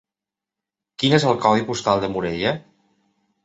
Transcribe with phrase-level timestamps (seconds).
[1.03, 2.59] Quin és el codi postal de Morella?